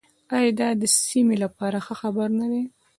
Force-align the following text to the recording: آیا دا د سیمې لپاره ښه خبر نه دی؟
آیا 0.35 0.51
دا 0.59 0.67
د 0.81 0.83
سیمې 1.07 1.35
لپاره 1.43 1.77
ښه 1.85 1.95
خبر 2.01 2.27
نه 2.39 2.47
دی؟ 2.51 2.63